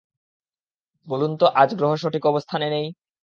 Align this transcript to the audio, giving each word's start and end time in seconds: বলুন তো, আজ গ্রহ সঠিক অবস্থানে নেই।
বলুন 1.07 1.31
তো, 1.37 1.45
আজ 1.55 1.69
গ্রহ 1.75 1.91
সঠিক 1.95 2.23
অবস্থানে 2.25 2.67
নেই। 2.69 2.85